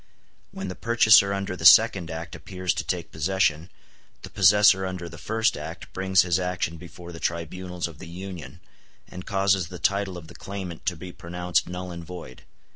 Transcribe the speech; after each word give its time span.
When 0.51 0.67
the 0.67 0.73
purchaser 0.73 1.31
under 1.31 1.55
the 1.55 1.63
second 1.63 2.09
act 2.09 2.33
appears 2.33 2.73
to 2.73 2.83
take 2.83 3.11
possession, 3.11 3.69
the 4.23 4.31
possessor 4.31 4.83
under 4.83 5.07
the 5.07 5.19
first 5.19 5.55
act 5.55 5.93
brings 5.93 6.23
his 6.23 6.39
action 6.39 6.77
before 6.77 7.11
the 7.11 7.19
tribunals 7.19 7.87
of 7.87 7.99
the 7.99 8.07
Union, 8.09 8.61
and 9.07 9.27
causes 9.27 9.67
the 9.67 9.77
title 9.77 10.17
of 10.17 10.25
the 10.27 10.33
claimant 10.33 10.87
to 10.87 10.95
be 10.95 11.11
pronounced 11.11 11.69
null 11.69 11.91
and 11.91 12.03
void. 12.03 12.41